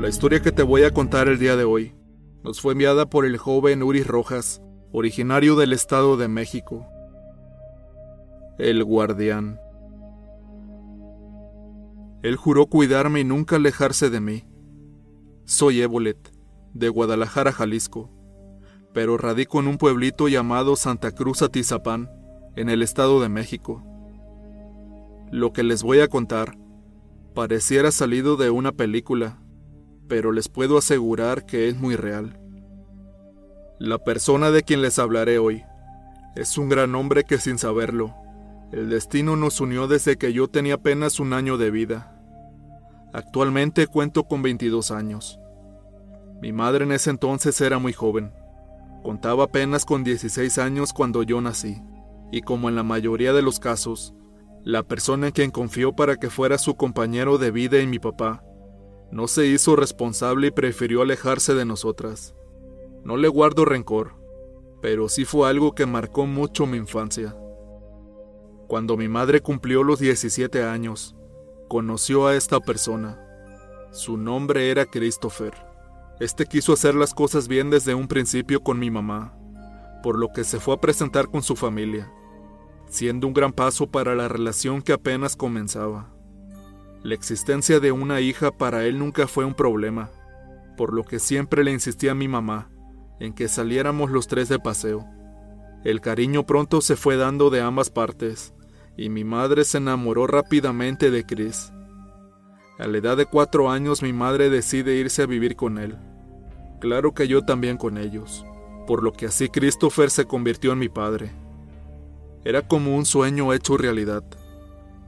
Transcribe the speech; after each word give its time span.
La 0.00 0.08
historia 0.08 0.40
que 0.40 0.50
te 0.50 0.62
voy 0.62 0.84
a 0.84 0.94
contar 0.94 1.28
el 1.28 1.38
día 1.38 1.56
de 1.56 1.64
hoy 1.64 1.94
nos 2.42 2.62
fue 2.62 2.72
enviada 2.72 3.04
por 3.04 3.26
el 3.26 3.36
joven 3.36 3.82
Uri 3.82 4.02
Rojas, 4.02 4.62
originario 4.92 5.56
del 5.56 5.74
Estado 5.74 6.16
de 6.16 6.26
México. 6.26 6.86
El 8.58 8.82
guardián. 8.82 9.60
Él 12.22 12.36
juró 12.36 12.64
cuidarme 12.64 13.20
y 13.20 13.24
nunca 13.24 13.56
alejarse 13.56 14.08
de 14.08 14.20
mí. 14.20 14.44
Soy 15.44 15.82
Ebolet, 15.82 16.32
de 16.72 16.88
Guadalajara, 16.88 17.52
Jalisco, 17.52 18.10
pero 18.94 19.18
radico 19.18 19.60
en 19.60 19.68
un 19.68 19.76
pueblito 19.76 20.28
llamado 20.28 20.76
Santa 20.76 21.12
Cruz 21.12 21.42
Atizapán, 21.42 22.08
en 22.56 22.70
el 22.70 22.80
Estado 22.80 23.20
de 23.20 23.28
México. 23.28 23.84
Lo 25.30 25.52
que 25.52 25.62
les 25.62 25.82
voy 25.82 26.00
a 26.00 26.08
contar 26.08 26.56
pareciera 27.34 27.90
salido 27.92 28.38
de 28.38 28.48
una 28.48 28.72
película, 28.72 29.42
pero 30.10 30.32
les 30.32 30.48
puedo 30.48 30.76
asegurar 30.76 31.46
que 31.46 31.68
es 31.68 31.78
muy 31.78 31.94
real. 31.94 32.36
La 33.78 33.98
persona 33.98 34.50
de 34.50 34.64
quien 34.64 34.82
les 34.82 34.98
hablaré 34.98 35.38
hoy 35.38 35.62
es 36.34 36.58
un 36.58 36.68
gran 36.68 36.96
hombre 36.96 37.22
que 37.22 37.38
sin 37.38 37.58
saberlo, 37.58 38.12
el 38.72 38.90
destino 38.90 39.36
nos 39.36 39.60
unió 39.60 39.86
desde 39.86 40.18
que 40.18 40.32
yo 40.32 40.48
tenía 40.48 40.74
apenas 40.74 41.20
un 41.20 41.32
año 41.32 41.58
de 41.58 41.70
vida. 41.70 42.20
Actualmente 43.12 43.86
cuento 43.86 44.24
con 44.24 44.42
22 44.42 44.90
años. 44.90 45.38
Mi 46.42 46.52
madre 46.52 46.84
en 46.84 46.92
ese 46.92 47.10
entonces 47.10 47.60
era 47.60 47.78
muy 47.78 47.92
joven. 47.92 48.32
Contaba 49.04 49.44
apenas 49.44 49.84
con 49.84 50.02
16 50.02 50.58
años 50.58 50.92
cuando 50.92 51.22
yo 51.22 51.40
nací, 51.40 51.80
y 52.32 52.42
como 52.42 52.68
en 52.68 52.74
la 52.74 52.82
mayoría 52.82 53.32
de 53.32 53.42
los 53.42 53.60
casos, 53.60 54.12
la 54.64 54.82
persona 54.82 55.28
en 55.28 55.32
quien 55.32 55.50
confió 55.52 55.94
para 55.94 56.16
que 56.16 56.30
fuera 56.30 56.58
su 56.58 56.74
compañero 56.74 57.38
de 57.38 57.52
vida 57.52 57.80
y 57.80 57.86
mi 57.86 58.00
papá, 58.00 58.42
no 59.10 59.26
se 59.26 59.46
hizo 59.46 59.74
responsable 59.74 60.48
y 60.48 60.50
prefirió 60.50 61.02
alejarse 61.02 61.54
de 61.54 61.64
nosotras. 61.64 62.34
No 63.02 63.16
le 63.16 63.28
guardo 63.28 63.64
rencor, 63.64 64.14
pero 64.80 65.08
sí 65.08 65.24
fue 65.24 65.48
algo 65.48 65.74
que 65.74 65.86
marcó 65.86 66.26
mucho 66.26 66.66
mi 66.66 66.76
infancia. 66.76 67.36
Cuando 68.68 68.96
mi 68.96 69.08
madre 69.08 69.40
cumplió 69.40 69.82
los 69.82 69.98
17 69.98 70.62
años, 70.62 71.16
conoció 71.68 72.28
a 72.28 72.36
esta 72.36 72.60
persona. 72.60 73.18
Su 73.90 74.16
nombre 74.16 74.70
era 74.70 74.86
Christopher. 74.86 75.54
Este 76.20 76.46
quiso 76.46 76.72
hacer 76.72 76.94
las 76.94 77.12
cosas 77.12 77.48
bien 77.48 77.70
desde 77.70 77.94
un 77.94 78.06
principio 78.06 78.60
con 78.60 78.78
mi 78.78 78.90
mamá, 78.90 79.36
por 80.02 80.18
lo 80.18 80.28
que 80.32 80.44
se 80.44 80.60
fue 80.60 80.74
a 80.74 80.80
presentar 80.80 81.28
con 81.28 81.42
su 81.42 81.56
familia, 81.56 82.12
siendo 82.86 83.26
un 83.26 83.32
gran 83.32 83.52
paso 83.52 83.88
para 83.88 84.14
la 84.14 84.28
relación 84.28 84.82
que 84.82 84.92
apenas 84.92 85.34
comenzaba. 85.34 86.12
La 87.02 87.14
existencia 87.14 87.80
de 87.80 87.92
una 87.92 88.20
hija 88.20 88.50
para 88.50 88.84
él 88.84 88.98
nunca 88.98 89.26
fue 89.26 89.44
un 89.44 89.54
problema, 89.54 90.10
por 90.76 90.92
lo 90.92 91.04
que 91.04 91.18
siempre 91.18 91.64
le 91.64 91.72
insistía 91.72 92.12
a 92.12 92.14
mi 92.14 92.28
mamá 92.28 92.68
en 93.20 93.34
que 93.34 93.48
saliéramos 93.48 94.10
los 94.10 94.26
tres 94.26 94.48
de 94.48 94.58
paseo. 94.58 95.06
El 95.84 96.00
cariño 96.00 96.46
pronto 96.46 96.80
se 96.80 96.96
fue 96.96 97.16
dando 97.16 97.50
de 97.50 97.60
ambas 97.60 97.90
partes, 97.90 98.54
y 98.96 99.08
mi 99.10 99.24
madre 99.24 99.64
se 99.64 99.78
enamoró 99.78 100.26
rápidamente 100.26 101.10
de 101.10 101.24
Chris. 101.24 101.72
A 102.78 102.86
la 102.86 102.98
edad 102.98 103.16
de 103.16 103.26
cuatro 103.26 103.70
años 103.70 104.02
mi 104.02 104.12
madre 104.12 104.50
decide 104.50 104.96
irse 104.96 105.22
a 105.22 105.26
vivir 105.26 105.54
con 105.54 105.78
él. 105.78 105.96
Claro 106.80 107.12
que 107.12 107.28
yo 107.28 107.44
también 107.44 107.76
con 107.76 107.98
ellos, 107.98 108.44
por 108.86 109.02
lo 109.02 109.12
que 109.12 109.26
así 109.26 109.50
Christopher 109.50 110.10
se 110.10 110.24
convirtió 110.24 110.72
en 110.72 110.78
mi 110.78 110.88
padre. 110.88 111.30
Era 112.42 112.66
como 112.66 112.96
un 112.96 113.04
sueño 113.04 113.52
hecho 113.52 113.76
realidad. 113.76 114.24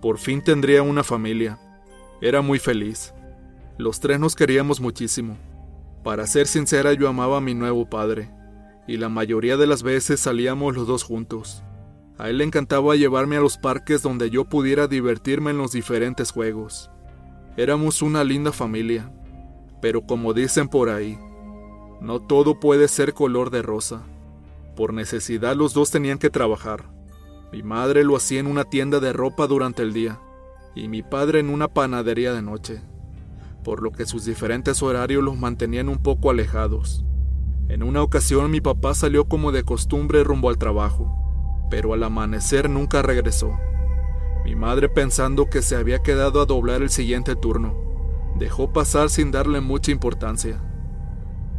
Por 0.02 0.18
fin 0.18 0.42
tendría 0.42 0.82
una 0.82 1.02
familia, 1.02 1.58
era 2.22 2.40
muy 2.40 2.60
feliz. 2.60 3.12
Los 3.78 3.98
tres 3.98 4.20
nos 4.20 4.36
queríamos 4.36 4.80
muchísimo. 4.80 5.36
Para 6.04 6.24
ser 6.28 6.46
sincera, 6.46 6.92
yo 6.92 7.08
amaba 7.08 7.38
a 7.38 7.40
mi 7.40 7.52
nuevo 7.52 7.90
padre, 7.90 8.30
y 8.86 8.96
la 8.96 9.08
mayoría 9.08 9.56
de 9.56 9.66
las 9.66 9.82
veces 9.82 10.20
salíamos 10.20 10.76
los 10.76 10.86
dos 10.86 11.02
juntos. 11.02 11.64
A 12.18 12.30
él 12.30 12.38
le 12.38 12.44
encantaba 12.44 12.94
llevarme 12.94 13.38
a 13.38 13.40
los 13.40 13.58
parques 13.58 14.02
donde 14.02 14.30
yo 14.30 14.44
pudiera 14.44 14.86
divertirme 14.86 15.50
en 15.50 15.58
los 15.58 15.72
diferentes 15.72 16.30
juegos. 16.30 16.92
Éramos 17.56 18.02
una 18.02 18.22
linda 18.22 18.52
familia, 18.52 19.12
pero 19.80 20.02
como 20.06 20.32
dicen 20.32 20.68
por 20.68 20.90
ahí, 20.90 21.18
no 22.00 22.20
todo 22.20 22.60
puede 22.60 22.86
ser 22.86 23.14
color 23.14 23.50
de 23.50 23.62
rosa. 23.62 24.04
Por 24.76 24.94
necesidad 24.94 25.56
los 25.56 25.74
dos 25.74 25.90
tenían 25.90 26.18
que 26.18 26.30
trabajar. 26.30 26.88
Mi 27.52 27.64
madre 27.64 28.04
lo 28.04 28.14
hacía 28.14 28.38
en 28.38 28.46
una 28.46 28.62
tienda 28.62 29.00
de 29.00 29.12
ropa 29.12 29.48
durante 29.48 29.82
el 29.82 29.92
día 29.92 30.20
y 30.74 30.88
mi 30.88 31.02
padre 31.02 31.40
en 31.40 31.50
una 31.50 31.68
panadería 31.68 32.32
de 32.32 32.42
noche, 32.42 32.80
por 33.62 33.82
lo 33.82 33.92
que 33.92 34.06
sus 34.06 34.24
diferentes 34.24 34.82
horarios 34.82 35.22
los 35.22 35.36
mantenían 35.36 35.88
un 35.88 35.98
poco 35.98 36.30
alejados. 36.30 37.04
En 37.68 37.82
una 37.82 38.02
ocasión 38.02 38.50
mi 38.50 38.60
papá 38.60 38.94
salió 38.94 39.26
como 39.26 39.52
de 39.52 39.64
costumbre 39.64 40.24
rumbo 40.24 40.48
al 40.48 40.58
trabajo, 40.58 41.66
pero 41.70 41.94
al 41.94 42.02
amanecer 42.02 42.68
nunca 42.68 43.02
regresó. 43.02 43.58
Mi 44.44 44.56
madre 44.56 44.88
pensando 44.88 45.48
que 45.48 45.62
se 45.62 45.76
había 45.76 46.02
quedado 46.02 46.40
a 46.40 46.46
doblar 46.46 46.82
el 46.82 46.90
siguiente 46.90 47.36
turno, 47.36 47.74
dejó 48.38 48.72
pasar 48.72 49.10
sin 49.10 49.30
darle 49.30 49.60
mucha 49.60 49.92
importancia. 49.92 50.60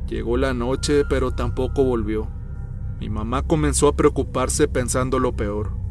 Llegó 0.07 0.37
la 0.37 0.53
noche, 0.53 1.03
pero 1.09 1.31
tampoco 1.31 1.83
volvió. 1.83 2.27
Mi 2.99 3.09
mamá 3.09 3.43
comenzó 3.43 3.87
a 3.87 3.95
preocuparse 3.95 4.67
pensando 4.67 5.17
lo 5.19 5.33
peor 5.35 5.82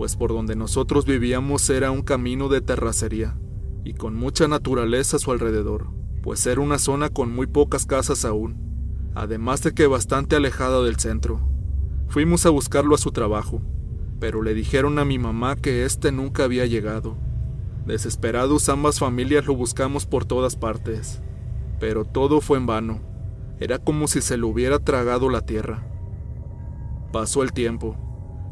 pues 0.00 0.16
por 0.16 0.30
donde 0.30 0.56
nosotros 0.56 1.04
vivíamos 1.04 1.68
era 1.68 1.90
un 1.90 2.00
camino 2.00 2.48
de 2.48 2.62
terracería, 2.62 3.36
y 3.84 3.92
con 3.92 4.14
mucha 4.14 4.48
naturaleza 4.48 5.18
a 5.18 5.20
su 5.20 5.30
alrededor, 5.30 5.88
pues 6.22 6.46
era 6.46 6.62
una 6.62 6.78
zona 6.78 7.10
con 7.10 7.30
muy 7.30 7.46
pocas 7.46 7.84
casas 7.84 8.24
aún, 8.24 8.56
además 9.14 9.62
de 9.62 9.74
que 9.74 9.86
bastante 9.86 10.36
alejada 10.36 10.82
del 10.82 10.96
centro. 10.96 11.46
Fuimos 12.08 12.46
a 12.46 12.48
buscarlo 12.48 12.94
a 12.94 12.98
su 12.98 13.12
trabajo, 13.12 13.60
pero 14.18 14.40
le 14.40 14.54
dijeron 14.54 14.98
a 14.98 15.04
mi 15.04 15.18
mamá 15.18 15.54
que 15.56 15.84
éste 15.84 16.12
nunca 16.12 16.44
había 16.44 16.64
llegado. 16.64 17.18
Desesperados 17.84 18.70
ambas 18.70 19.00
familias 19.00 19.44
lo 19.44 19.54
buscamos 19.54 20.06
por 20.06 20.24
todas 20.24 20.56
partes, 20.56 21.20
pero 21.78 22.06
todo 22.06 22.40
fue 22.40 22.56
en 22.56 22.64
vano. 22.64 23.02
Era 23.58 23.76
como 23.76 24.08
si 24.08 24.22
se 24.22 24.38
lo 24.38 24.48
hubiera 24.48 24.78
tragado 24.78 25.28
la 25.28 25.42
tierra. 25.42 25.86
Pasó 27.12 27.42
el 27.42 27.52
tiempo 27.52 28.09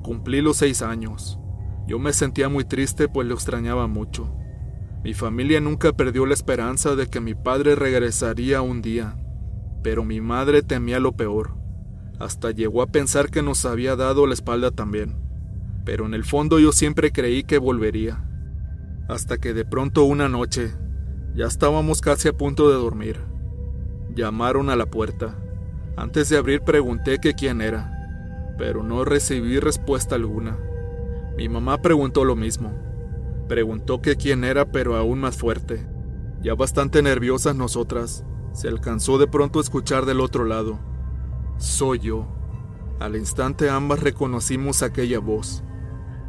Cumplí 0.08 0.41
los 0.41 0.56
seis 0.56 0.80
años. 0.80 1.38
Yo 1.86 1.98
me 1.98 2.14
sentía 2.14 2.48
muy 2.48 2.64
triste 2.64 3.08
pues 3.08 3.28
lo 3.28 3.34
extrañaba 3.34 3.88
mucho. 3.88 4.34
Mi 5.04 5.12
familia 5.12 5.60
nunca 5.60 5.92
perdió 5.92 6.24
la 6.24 6.32
esperanza 6.32 6.96
de 6.96 7.08
que 7.08 7.20
mi 7.20 7.34
padre 7.34 7.74
regresaría 7.74 8.62
un 8.62 8.80
día, 8.80 9.19
pero 9.82 10.06
mi 10.06 10.22
madre 10.22 10.62
temía 10.62 10.98
lo 10.98 11.12
peor. 11.12 11.58
Hasta 12.19 12.52
llegó 12.52 12.80
a 12.80 12.86
pensar 12.86 13.30
que 13.30 13.42
nos 13.42 13.66
había 13.66 13.96
dado 13.96 14.26
la 14.26 14.32
espalda 14.32 14.70
también. 14.70 15.14
Pero 15.84 16.06
en 16.06 16.14
el 16.14 16.25
fondo 16.25 16.58
yo 16.58 16.72
siempre 16.72 17.12
creí 17.12 17.44
que 17.44 17.58
volvería. 17.58 18.25
Hasta 19.10 19.36
que 19.36 19.52
de 19.52 19.66
pronto 19.66 20.04
una 20.04 20.30
noche, 20.30 20.72
ya 21.34 21.44
estábamos 21.44 22.00
casi 22.00 22.28
a 22.28 22.32
punto 22.32 22.70
de 22.70 22.76
dormir. 22.76 23.20
Llamaron 24.14 24.70
a 24.70 24.76
la 24.76 24.86
puerta. 24.86 25.36
Antes 25.98 26.30
de 26.30 26.38
abrir 26.38 26.62
pregunté 26.62 27.19
que 27.19 27.34
quién 27.34 27.60
era 27.60 27.97
pero 28.58 28.82
no 28.82 29.04
recibí 29.04 29.60
respuesta 29.60 30.16
alguna. 30.16 30.58
Mi 31.36 31.48
mamá 31.48 31.80
preguntó 31.80 32.24
lo 32.24 32.34
mismo. 32.34 32.72
Preguntó 33.48 34.02
que 34.02 34.16
quién 34.16 34.44
era, 34.44 34.72
pero 34.72 34.96
aún 34.96 35.20
más 35.20 35.36
fuerte. 35.36 35.86
Ya 36.42 36.54
bastante 36.54 37.00
nerviosas 37.00 37.54
nosotras, 37.56 38.24
se 38.52 38.69
alcanzó 38.69 39.19
de 39.19 39.28
pronto 39.28 39.60
a 39.60 39.62
escuchar 39.62 40.04
del 40.04 40.20
otro 40.20 40.44
lado. 40.44 40.80
Soy 41.56 42.00
yo. 42.00 42.26
Al 42.98 43.14
instante 43.14 43.70
ambas 43.70 44.00
reconocimos 44.00 44.82
aquella 44.82 45.20
voz. 45.20 45.62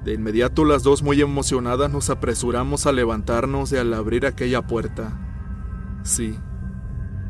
De 0.03 0.13
inmediato 0.13 0.63
las 0.63 0.84
dos 0.84 1.03
muy 1.03 1.19
emocionadas 1.19 1.91
nos 1.91 2.09
apresuramos 2.09 2.85
a 2.85 2.91
levantarnos 2.91 3.72
y 3.72 3.78
al 3.78 3.94
abrir 3.94 4.25
aquella 4.25 4.61
puerta. 4.61 5.19
Sí, 6.03 6.38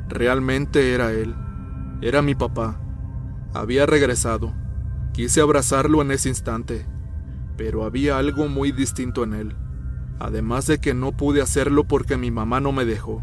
realmente 0.08 0.94
era 0.94 1.14
él. 1.14 1.34
Era 2.02 2.22
mi 2.22 2.36
papá. 2.36 2.80
Había 3.54 3.86
regresado. 3.86 4.54
Quise 5.20 5.42
abrazarlo 5.42 6.02
en 6.02 6.12
ese 6.12 6.30
instante, 6.30 6.86
pero 7.58 7.84
había 7.84 8.18
algo 8.18 8.48
muy 8.48 8.72
distinto 8.72 9.26
en 9.26 9.34
él, 9.34 9.56
además 10.18 10.66
de 10.66 10.80
que 10.80 10.94
no 10.94 11.12
pude 11.12 11.42
hacerlo 11.42 11.84
porque 11.84 12.16
mi 12.16 12.32
mamá 12.32 12.62
no 12.62 12.72
me 12.72 12.86
dejó. 12.86 13.22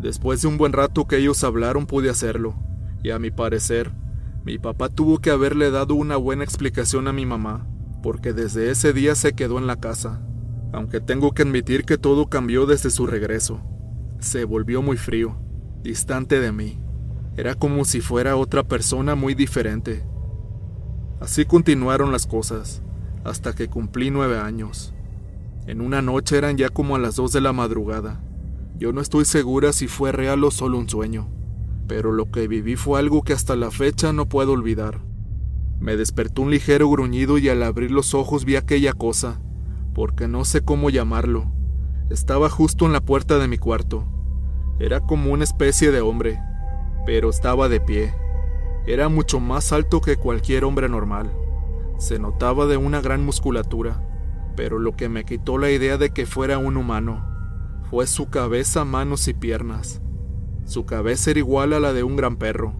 Después 0.00 0.40
de 0.40 0.48
un 0.48 0.56
buen 0.56 0.72
rato 0.72 1.06
que 1.06 1.18
ellos 1.18 1.44
hablaron 1.44 1.84
pude 1.84 2.08
hacerlo, 2.08 2.54
y 3.02 3.10
a 3.10 3.18
mi 3.18 3.30
parecer, 3.30 3.92
mi 4.42 4.58
papá 4.58 4.88
tuvo 4.88 5.18
que 5.18 5.28
haberle 5.28 5.70
dado 5.70 5.96
una 5.96 6.16
buena 6.16 6.44
explicación 6.44 7.08
a 7.08 7.12
mi 7.12 7.26
mamá, 7.26 7.68
porque 8.02 8.32
desde 8.32 8.70
ese 8.70 8.94
día 8.94 9.14
se 9.14 9.34
quedó 9.34 9.58
en 9.58 9.66
la 9.66 9.76
casa, 9.76 10.22
aunque 10.72 10.98
tengo 10.98 11.32
que 11.32 11.42
admitir 11.42 11.84
que 11.84 11.98
todo 11.98 12.30
cambió 12.30 12.64
desde 12.64 12.88
su 12.88 13.06
regreso. 13.06 13.60
Se 14.18 14.46
volvió 14.46 14.80
muy 14.80 14.96
frío, 14.96 15.38
distante 15.82 16.40
de 16.40 16.52
mí. 16.52 16.80
Era 17.36 17.54
como 17.54 17.84
si 17.84 18.00
fuera 18.00 18.36
otra 18.36 18.62
persona 18.62 19.14
muy 19.14 19.34
diferente, 19.34 20.06
Así 21.20 21.44
continuaron 21.44 22.12
las 22.12 22.26
cosas, 22.26 22.82
hasta 23.24 23.54
que 23.54 23.68
cumplí 23.68 24.10
nueve 24.10 24.38
años. 24.38 24.94
En 25.66 25.80
una 25.80 26.00
noche 26.00 26.38
eran 26.38 26.56
ya 26.56 26.68
como 26.68 26.96
a 26.96 26.98
las 26.98 27.16
dos 27.16 27.32
de 27.32 27.40
la 27.40 27.52
madrugada. 27.52 28.20
Yo 28.78 28.92
no 28.92 29.00
estoy 29.00 29.24
segura 29.24 29.72
si 29.72 29.88
fue 29.88 30.12
real 30.12 30.44
o 30.44 30.50
solo 30.50 30.78
un 30.78 30.88
sueño, 30.88 31.28
pero 31.88 32.12
lo 32.12 32.30
que 32.30 32.46
viví 32.46 32.76
fue 32.76 33.00
algo 33.00 33.22
que 33.22 33.32
hasta 33.32 33.56
la 33.56 33.70
fecha 33.70 34.12
no 34.12 34.28
puedo 34.28 34.52
olvidar. 34.52 35.00
Me 35.80 35.96
despertó 35.96 36.42
un 36.42 36.50
ligero 36.50 36.88
gruñido 36.88 37.38
y 37.38 37.48
al 37.48 37.62
abrir 37.62 37.90
los 37.90 38.14
ojos 38.14 38.44
vi 38.44 38.56
aquella 38.56 38.92
cosa, 38.92 39.40
porque 39.94 40.28
no 40.28 40.44
sé 40.44 40.62
cómo 40.62 40.90
llamarlo. 40.90 41.50
Estaba 42.10 42.48
justo 42.48 42.86
en 42.86 42.92
la 42.92 43.00
puerta 43.00 43.38
de 43.38 43.48
mi 43.48 43.58
cuarto. 43.58 44.06
Era 44.78 45.00
como 45.00 45.32
una 45.32 45.44
especie 45.44 45.90
de 45.90 46.00
hombre, 46.00 46.40
pero 47.04 47.30
estaba 47.30 47.68
de 47.68 47.80
pie. 47.80 48.14
Era 48.88 49.10
mucho 49.10 49.38
más 49.38 49.74
alto 49.74 50.00
que 50.00 50.16
cualquier 50.16 50.64
hombre 50.64 50.88
normal. 50.88 51.30
Se 51.98 52.18
notaba 52.18 52.64
de 52.64 52.78
una 52.78 53.02
gran 53.02 53.22
musculatura, 53.22 54.02
pero 54.56 54.78
lo 54.78 54.96
que 54.96 55.10
me 55.10 55.26
quitó 55.26 55.58
la 55.58 55.70
idea 55.70 55.98
de 55.98 56.08
que 56.08 56.24
fuera 56.24 56.56
un 56.56 56.78
humano 56.78 57.22
fue 57.90 58.06
su 58.06 58.30
cabeza, 58.30 58.86
manos 58.86 59.28
y 59.28 59.34
piernas. 59.34 60.00
Su 60.64 60.86
cabeza 60.86 61.32
era 61.32 61.38
igual 61.38 61.74
a 61.74 61.80
la 61.80 61.92
de 61.92 62.02
un 62.02 62.16
gran 62.16 62.36
perro. 62.36 62.76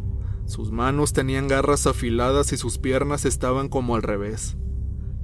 Sus 0.46 0.72
manos 0.72 1.12
tenían 1.12 1.46
garras 1.46 1.86
afiladas 1.86 2.54
y 2.54 2.56
sus 2.56 2.78
piernas 2.78 3.26
estaban 3.26 3.68
como 3.68 3.94
al 3.94 4.02
revés. 4.02 4.56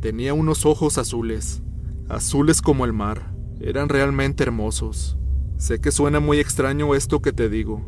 Tenía 0.00 0.34
unos 0.34 0.66
ojos 0.66 0.98
azules, 0.98 1.62
azules 2.10 2.60
como 2.60 2.84
el 2.84 2.92
mar. 2.92 3.34
Eran 3.58 3.88
realmente 3.88 4.42
hermosos. 4.42 5.16
Sé 5.56 5.80
que 5.80 5.90
suena 5.90 6.20
muy 6.20 6.40
extraño 6.40 6.94
esto 6.94 7.22
que 7.22 7.32
te 7.32 7.48
digo, 7.48 7.86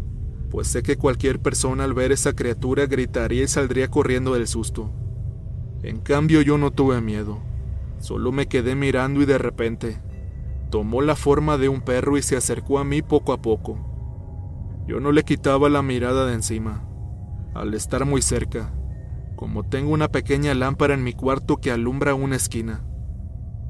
pues 0.51 0.69
sé 0.69 0.83
que 0.83 0.97
cualquier 0.97 1.41
persona 1.41 1.85
al 1.85 1.95
ver 1.95 2.13
esa 2.13 2.35
criatura 2.35 2.87
gritaría 2.87 3.43
y 3.43 3.49
saldría 3.49 3.89
corriendo 3.89 4.35
del 4.35 4.47
susto. 4.47 4.91
En 5.83 6.01
cambio 6.01 6.43
yo 6.43 6.59
no 6.59 6.71
tuve 6.71 7.01
miedo, 7.01 7.41
solo 7.99 8.33
me 8.33 8.47
quedé 8.47 8.75
mirando 8.75 9.23
y 9.23 9.27
de 9.27 9.39
repente 9.39 10.01
tomó 10.71 11.01
la 11.01 11.17
forma 11.17 11.59
de 11.59 11.69
un 11.69 11.81
perro 11.81 12.17
y 12.17 12.23
se 12.23 12.37
acercó 12.37 12.79
a 12.79 12.85
mí 12.85 13.03
poco 13.03 13.33
a 13.33 13.41
poco. 13.41 13.79
Yo 14.87 15.01
no 15.01 15.13
le 15.13 15.25
quitaba 15.25 15.69
la 15.69 15.83
mirada 15.83 16.27
de 16.27 16.35
encima, 16.35 16.89
al 17.55 17.75
estar 17.75 18.05
muy 18.05 18.23
cerca, 18.23 18.73
como 19.37 19.65
tengo 19.65 19.93
una 19.93 20.09
pequeña 20.09 20.55
lámpara 20.55 20.95
en 20.95 21.03
mi 21.03 21.13
cuarto 21.13 21.57
que 21.59 21.71
alumbra 21.71 22.15
una 22.15 22.37
esquina. 22.37 22.85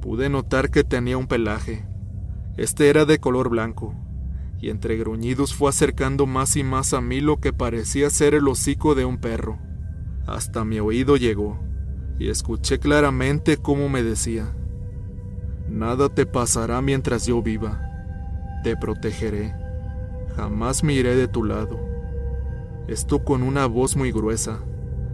Pude 0.00 0.28
notar 0.28 0.70
que 0.70 0.84
tenía 0.84 1.18
un 1.18 1.26
pelaje. 1.26 1.86
Este 2.56 2.88
era 2.88 3.04
de 3.04 3.18
color 3.18 3.48
blanco, 3.48 3.94
y 4.66 4.70
entre 4.70 4.96
gruñidos 4.96 5.54
fue 5.54 5.70
acercando 5.70 6.26
más 6.26 6.56
y 6.56 6.64
más 6.64 6.92
a 6.92 7.00
mí 7.00 7.20
lo 7.20 7.36
que 7.36 7.52
parecía 7.52 8.10
ser 8.10 8.34
el 8.34 8.48
hocico 8.48 8.96
de 8.96 9.04
un 9.04 9.18
perro. 9.18 9.60
Hasta 10.26 10.64
mi 10.64 10.80
oído 10.80 11.16
llegó 11.16 11.60
y 12.18 12.30
escuché 12.30 12.80
claramente 12.80 13.58
cómo 13.58 13.88
me 13.88 14.02
decía, 14.02 14.56
Nada 15.68 16.08
te 16.08 16.26
pasará 16.26 16.82
mientras 16.82 17.26
yo 17.26 17.42
viva, 17.42 17.80
te 18.64 18.76
protegeré, 18.76 19.54
jamás 20.34 20.82
me 20.82 20.94
iré 20.94 21.14
de 21.14 21.28
tu 21.28 21.44
lado. 21.44 21.78
Esto 22.88 23.22
con 23.22 23.44
una 23.44 23.66
voz 23.66 23.94
muy 23.94 24.10
gruesa. 24.10 24.58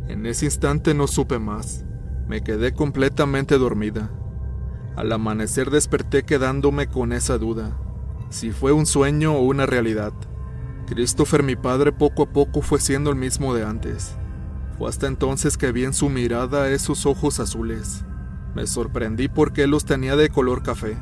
En 0.08 0.24
ese 0.24 0.46
instante 0.46 0.94
no 0.94 1.06
supe 1.06 1.38
más, 1.38 1.84
me 2.26 2.42
quedé 2.42 2.72
completamente 2.72 3.58
dormida. 3.58 4.10
Al 4.96 5.12
amanecer 5.12 5.68
desperté 5.68 6.22
quedándome 6.22 6.86
con 6.86 7.12
esa 7.12 7.36
duda, 7.36 7.81
si 8.32 8.50
fue 8.50 8.72
un 8.72 8.86
sueño 8.86 9.34
o 9.34 9.42
una 9.42 9.66
realidad. 9.66 10.12
Christopher 10.86 11.42
mi 11.42 11.56
padre 11.56 11.92
poco 11.92 12.24
a 12.24 12.32
poco 12.32 12.60
fue 12.60 12.80
siendo 12.80 13.10
el 13.10 13.16
mismo 13.16 13.54
de 13.54 13.64
antes 13.64 14.16
hasta 14.86 15.06
entonces 15.06 15.56
que 15.56 15.72
vi 15.72 15.84
en 15.84 15.94
su 15.94 16.08
mirada 16.08 16.70
esos 16.70 17.06
ojos 17.06 17.40
azules. 17.40 18.04
Me 18.54 18.66
sorprendí 18.66 19.28
porque 19.28 19.66
los 19.66 19.84
tenía 19.84 20.16
de 20.16 20.28
color 20.28 20.62
café. 20.62 20.96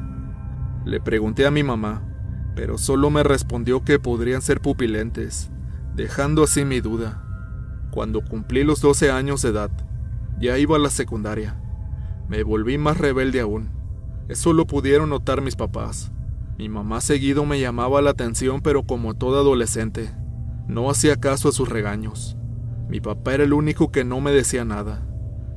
Le 0.84 1.00
pregunté 1.00 1.46
a 1.46 1.50
mi 1.50 1.62
mamá, 1.62 2.02
pero 2.54 2.78
solo 2.78 3.10
me 3.10 3.22
respondió 3.22 3.84
que 3.84 3.98
podrían 3.98 4.42
ser 4.42 4.60
pupilentes, 4.60 5.50
dejando 5.94 6.44
así 6.44 6.64
mi 6.64 6.80
duda. 6.80 7.24
Cuando 7.90 8.22
cumplí 8.22 8.64
los 8.64 8.80
12 8.80 9.10
años 9.10 9.42
de 9.42 9.50
edad, 9.50 9.70
ya 10.38 10.58
iba 10.58 10.76
a 10.76 10.80
la 10.80 10.90
secundaria. 10.90 11.60
Me 12.28 12.42
volví 12.44 12.78
más 12.78 12.98
rebelde 12.98 13.40
aún. 13.40 13.70
Eso 14.28 14.52
lo 14.52 14.66
pudieron 14.66 15.10
notar 15.10 15.42
mis 15.42 15.56
papás. 15.56 16.12
Mi 16.60 16.68
mamá 16.68 17.00
seguido 17.00 17.46
me 17.46 17.58
llamaba 17.58 18.02
la 18.02 18.10
atención, 18.10 18.60
pero 18.60 18.82
como 18.82 19.14
todo 19.14 19.40
adolescente, 19.40 20.10
no 20.68 20.90
hacía 20.90 21.16
caso 21.16 21.48
a 21.48 21.52
sus 21.52 21.70
regaños. 21.70 22.36
Mi 22.86 23.00
papá 23.00 23.32
era 23.32 23.44
el 23.44 23.54
único 23.54 23.90
que 23.90 24.04
no 24.04 24.20
me 24.20 24.30
decía 24.30 24.66
nada. 24.66 25.08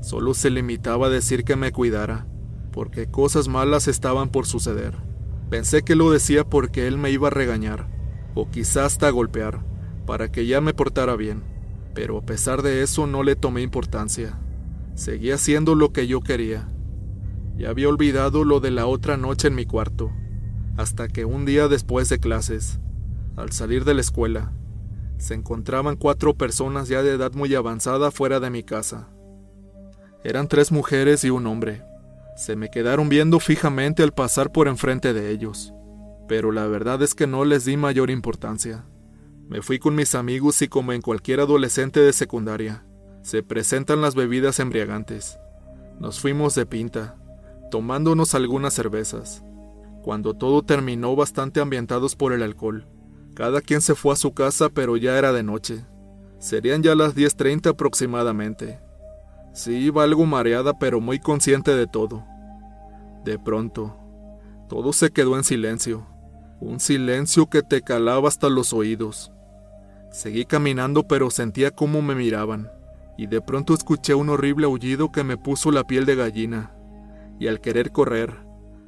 Solo 0.01 0.33
se 0.33 0.49
limitaba 0.49 1.07
a 1.07 1.09
decir 1.09 1.43
que 1.43 1.57
me 1.57 1.73
cuidara, 1.73 2.25
porque 2.71 3.11
cosas 3.11 3.49
malas 3.49 3.89
estaban 3.89 4.29
por 4.29 4.45
suceder. 4.45 4.95
Pensé 5.49 5.81
que 5.81 5.95
lo 5.95 6.09
decía 6.09 6.45
porque 6.45 6.87
él 6.87 6.97
me 6.97 7.11
iba 7.11 7.27
a 7.27 7.31
regañar, 7.31 7.89
o 8.33 8.49
quizás 8.49 8.93
hasta 8.93 9.09
golpear, 9.09 9.65
para 10.05 10.31
que 10.31 10.45
ya 10.45 10.61
me 10.61 10.73
portara 10.73 11.17
bien. 11.17 11.43
Pero 11.93 12.19
a 12.19 12.21
pesar 12.21 12.61
de 12.61 12.81
eso 12.81 13.07
no 13.07 13.23
le 13.23 13.35
tomé 13.35 13.61
importancia. 13.61 14.39
Seguí 14.95 15.31
haciendo 15.31 15.75
lo 15.75 15.91
que 15.91 16.07
yo 16.07 16.21
quería. 16.21 16.69
Ya 17.57 17.71
había 17.71 17.89
olvidado 17.89 18.45
lo 18.45 18.61
de 18.61 18.71
la 18.71 18.85
otra 18.85 19.17
noche 19.17 19.49
en 19.49 19.55
mi 19.55 19.65
cuarto, 19.65 20.13
hasta 20.77 21.07
que 21.07 21.25
un 21.25 21.45
día 21.45 21.67
después 21.67 22.09
de 22.09 22.19
clases, 22.19 22.79
al 23.35 23.51
salir 23.51 23.85
de 23.85 23.93
la 23.93 24.01
escuela, 24.01 24.51
se 25.17 25.33
encontraban 25.33 25.95
cuatro 25.95 26.35
personas 26.35 26.87
ya 26.87 27.03
de 27.03 27.11
edad 27.11 27.33
muy 27.33 27.53
avanzada 27.55 28.11
fuera 28.11 28.39
de 28.39 28.49
mi 28.49 28.63
casa. 28.63 29.09
Eran 30.23 30.47
tres 30.47 30.71
mujeres 30.71 31.23
y 31.23 31.29
un 31.29 31.47
hombre. 31.47 31.83
Se 32.35 32.55
me 32.55 32.69
quedaron 32.69 33.09
viendo 33.09 33.39
fijamente 33.39 34.03
al 34.03 34.13
pasar 34.13 34.51
por 34.51 34.67
enfrente 34.67 35.13
de 35.13 35.29
ellos, 35.29 35.73
pero 36.27 36.51
la 36.51 36.65
verdad 36.67 37.01
es 37.03 37.13
que 37.13 37.27
no 37.27 37.45
les 37.45 37.65
di 37.65 37.77
mayor 37.77 38.09
importancia. 38.09 38.85
Me 39.47 39.61
fui 39.61 39.77
con 39.77 39.95
mis 39.95 40.15
amigos 40.15 40.61
y 40.61 40.67
como 40.67 40.93
en 40.93 41.01
cualquier 41.01 41.41
adolescente 41.41 41.99
de 41.99 42.13
secundaria, 42.13 42.85
se 43.21 43.43
presentan 43.43 44.01
las 44.01 44.15
bebidas 44.15 44.59
embriagantes. 44.59 45.37
Nos 45.99 46.19
fuimos 46.19 46.55
de 46.55 46.65
pinta, 46.65 47.17
tomándonos 47.69 48.33
algunas 48.35 48.73
cervezas. 48.73 49.43
Cuando 50.03 50.33
todo 50.33 50.63
terminó 50.63 51.15
bastante 51.15 51.61
ambientados 51.61 52.17
por 52.17 52.33
el 52.33 52.43
alcohol, 52.43 52.85
cada 53.35 53.61
quien 53.61 53.79
se 53.79 53.95
fue 53.95 54.11
a 54.11 54.17
su 54.17 54.33
casa, 54.33 54.67
pero 54.69 54.97
ya 54.97 55.17
era 55.17 55.31
de 55.31 55.43
noche. 55.43 55.85
Serían 56.39 56.83
ya 56.83 56.93
las 56.93 57.15
10.30 57.15 57.69
aproximadamente. 57.69 58.81
Sí, 59.53 59.77
iba 59.77 60.03
algo 60.03 60.25
mareada, 60.25 60.77
pero 60.77 60.99
muy 60.99 61.19
consciente 61.19 61.73
de 61.73 61.87
todo. 61.87 62.25
De 63.23 63.39
pronto, 63.39 63.95
todo 64.67 64.91
se 64.91 65.09
quedó 65.11 65.37
en 65.37 65.45
silencio, 65.45 66.05
un 66.59 66.81
silencio 66.81 67.49
que 67.49 67.61
te 67.61 67.81
calaba 67.81 68.27
hasta 68.27 68.49
los 68.49 68.73
oídos. 68.73 69.31
Seguí 70.11 70.43
caminando, 70.43 71.07
pero 71.07 71.31
sentía 71.31 71.71
cómo 71.71 72.01
me 72.01 72.13
miraban, 72.13 72.69
y 73.17 73.27
de 73.27 73.39
pronto 73.39 73.73
escuché 73.73 74.15
un 74.15 74.27
horrible 74.27 74.65
aullido 74.65 75.13
que 75.13 75.23
me 75.23 75.37
puso 75.37 75.71
la 75.71 75.85
piel 75.85 76.05
de 76.05 76.15
gallina, 76.15 76.75
y 77.39 77.47
al 77.47 77.61
querer 77.61 77.91
correr, 77.91 78.42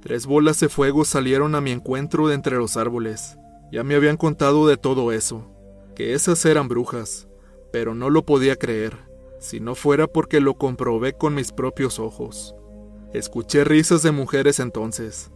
tres 0.06 0.28
bolas 0.28 0.60
de 0.60 0.70
fuego 0.70 1.04
salieron 1.04 1.56
a 1.56 1.62
mi 1.62 1.72
encuentro 1.72 2.28
de 2.28 2.36
entre 2.36 2.58
los 2.58 2.78
árboles. 2.78 3.40
Ya 3.72 3.84
me 3.84 3.96
habían 3.96 4.18
contado 4.18 4.68
de 4.68 4.78
todo 4.78 5.12
eso, 5.12 5.50
que 5.96 6.14
esas 6.14 6.46
eran 6.46 6.68
brujas, 6.68 7.28
pero 7.74 7.96
no 7.96 8.12
lo 8.12 8.24
podía 8.24 8.56
creer, 8.56 9.00
si 9.40 9.60
no 9.60 9.74
fuera 9.74 10.06
porque 10.06 10.42
lo 10.42 10.60
comprobé 10.60 11.14
con 11.14 11.34
mis 11.34 11.52
propios 11.52 11.98
ojos. 11.98 12.54
Escuché 13.14 13.64
risas 13.64 14.04
de 14.04 14.12
mujeres 14.12 14.60
entonces. 14.60 15.32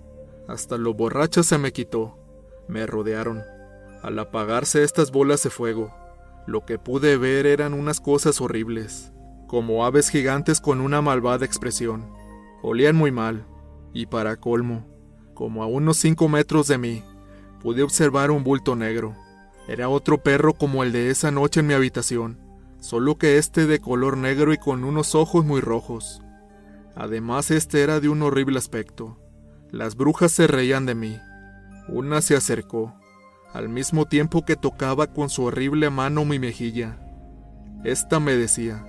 Hasta 0.47 0.77
lo 0.77 0.93
borracha 0.93 1.41
se 1.41 1.57
me 1.57 1.73
quitó. 1.73 2.19
Me 2.67 2.85
rodearon. 2.85 3.41
Al 4.03 4.19
apagarse 4.19 4.83
estas 4.83 5.09
bolas 5.09 5.41
de 5.41 5.49
fuego, 5.49 5.91
lo 6.45 6.63
que 6.67 6.77
pude 6.77 7.17
ver 7.17 7.47
eran 7.47 7.73
unas 7.73 7.99
cosas 7.99 8.39
horribles, 8.39 9.13
como 9.47 9.83
aves 9.83 10.09
gigantes 10.09 10.61
con 10.61 10.79
una 10.79 11.01
malvada 11.01 11.43
expresión. 11.43 12.13
Olían 12.61 12.95
muy 12.95 13.09
mal, 13.11 13.47
y 13.93 14.05
para 14.05 14.38
colmo, 14.38 14.86
como 15.34 15.63
a 15.63 15.67
unos 15.67 15.98
cinco 15.98 16.27
metros 16.27 16.67
de 16.67 16.77
mí, 16.77 17.03
pude 17.62 17.84
observar 17.84 18.31
un 18.31 18.43
bulto 18.43 18.75
negro. 18.75 19.15
Era 19.67 19.89
otro 19.89 20.24
perro 20.24 20.53
como 20.53 20.84
el 20.84 20.91
de 20.91 21.10
esa 21.10 21.31
noche 21.31 21.60
en 21.60 21.67
mi 21.67 21.74
habitación, 21.74 22.39
solo 22.79 23.17
que 23.17 23.38
este 23.38 23.67
de 23.67 23.79
color 23.79 24.17
negro 24.17 24.53
y 24.53 24.58
con 24.58 24.84
unos 24.84 25.15
ojos 25.15 25.46
muy 25.46 25.62
rojos. 25.62 26.22
Además 26.96 27.51
este 27.51 27.81
era 27.81 28.00
de 28.00 28.10
un 28.10 28.22
horrible 28.22 28.58
aspecto. 28.58 29.17
Las 29.72 29.96
brujas 29.96 30.31
se 30.31 30.48
reían 30.48 30.86
de 30.86 30.96
mí. 30.96 31.17
Una 31.88 32.22
se 32.22 32.36
acercó, 32.36 32.93
al 33.53 33.69
mismo 33.69 34.05
tiempo 34.05 34.43
que 34.46 34.55
tocaba 34.55 35.08
con 35.08 35.29
su 35.29 35.43
horrible 35.43 35.89
mano 35.89 36.25
mi 36.25 36.39
mejilla. 36.39 37.00
Esta 37.84 38.19
me 38.19 38.36
decía, 38.36 38.86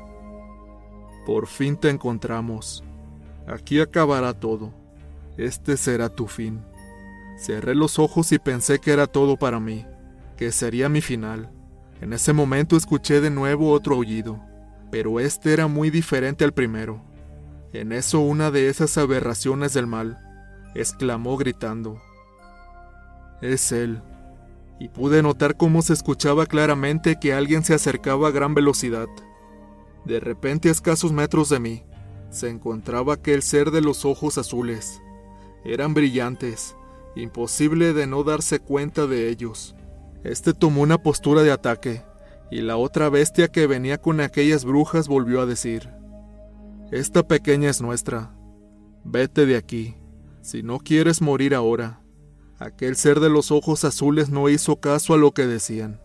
Por 1.27 1.47
fin 1.47 1.77
te 1.77 1.91
encontramos. 1.91 2.83
Aquí 3.47 3.81
acabará 3.81 4.35
todo. 4.35 4.80
Este 5.41 5.79
será 5.79 6.11
tu 6.11 6.27
fin. 6.27 6.61
Cerré 7.39 7.75
los 7.75 7.99
ojos 7.99 8.31
y 8.31 8.39
pensé 8.39 8.79
que 8.79 8.93
era 8.93 9.07
todo 9.07 9.39
para 9.39 9.59
mí, 9.59 9.87
que 10.37 10.53
sería 10.53 10.91
mi 10.91 11.01
final. 11.01 11.51
En 12.03 12.13
ese 12.13 12.35
momento 12.35 12.77
escuché 12.77 13.23
de 13.23 13.31
nuevo 13.31 13.73
otro 13.73 13.95
aullido, 13.95 14.39
pero 14.91 15.19
este 15.19 15.55
era 15.55 15.67
muy 15.67 15.89
diferente 15.89 16.45
al 16.45 16.53
primero. 16.53 17.03
En 17.73 17.93
eso 17.93 18.21
una 18.21 18.51
de 18.51 18.69
esas 18.69 18.99
aberraciones 18.99 19.73
del 19.73 19.87
mal 19.87 20.19
exclamó 20.75 21.39
gritando. 21.39 22.03
Es 23.41 23.73
él, 23.73 24.03
y 24.79 24.89
pude 24.89 25.23
notar 25.23 25.57
cómo 25.57 25.81
se 25.81 25.95
escuchaba 25.95 26.45
claramente 26.45 27.19
que 27.19 27.33
alguien 27.33 27.65
se 27.65 27.73
acercaba 27.73 28.29
a 28.29 28.31
gran 28.31 28.53
velocidad. 28.53 29.09
De 30.05 30.21
repente, 30.21 30.69
a 30.69 30.73
escasos 30.73 31.13
metros 31.13 31.49
de 31.49 31.61
mí, 31.61 31.83
se 32.29 32.51
encontraba 32.51 33.15
aquel 33.15 33.43
ser 33.43 33.71
de 33.71 33.81
los 33.81 34.05
ojos 34.05 34.37
azules. 34.37 35.01
Eran 35.65 35.95
brillantes, 35.95 36.77
imposible 37.17 37.93
de 37.93 38.07
no 38.07 38.25
darse 38.25 38.61
cuenta 38.61 39.07
de 39.07 39.29
ellos. 39.29 39.75
Este 40.25 40.55
tomó 40.55 40.83
una 40.83 40.99
postura 40.99 41.43
de 41.43 41.53
ataque, 41.53 42.03
y 42.51 42.63
la 42.63 42.77
otra 42.77 43.09
bestia 43.09 43.49
que 43.49 43.67
venía 43.67 43.99
con 43.99 44.21
aquellas 44.21 44.65
brujas 44.65 45.09
volvió 45.09 45.41
a 45.41 45.47
decir, 45.47 45.91
Esta 46.91 47.23
pequeña 47.23 47.71
es 47.71 47.81
nuestra. 47.81 48.35
Vete 49.05 49.47
de 49.47 49.57
aquí, 49.57 49.97
si 50.43 50.63
no 50.63 50.79
quieres 50.79 51.23
morir 51.23 51.55
ahora. 51.55 52.01
Aquel 52.59 52.97
ser 52.97 53.21
de 53.21 53.31
los 53.31 53.51
ojos 53.51 53.85
azules 53.85 54.29
no 54.29 54.49
hizo 54.49 54.81
caso 54.81 55.15
a 55.15 55.17
lo 55.17 55.33
que 55.33 55.47
decían. 55.47 56.01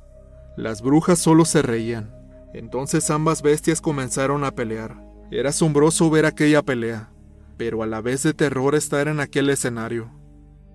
Las 0.56 0.82
brujas 0.82 1.20
solo 1.20 1.44
se 1.44 1.62
reían. 1.62 2.14
Entonces 2.54 3.10
ambas 3.10 3.42
bestias 3.42 3.82
comenzaron 3.82 4.46
a 4.46 4.52
pelear. 4.52 5.04
Era 5.32 5.50
asombroso 5.50 6.10
ver 6.10 6.26
aquella 6.26 6.62
pelea, 6.62 7.12
pero 7.58 7.84
a 7.84 7.88
la 7.88 8.02
vez 8.02 8.24
de 8.24 8.34
terror 8.34 8.76
estar 8.76 9.08
en 9.08 9.20
aquel 9.20 9.50
escenario. 9.50 10.12